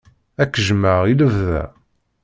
[0.41, 1.63] Ad k-jjmeɣ i lebda.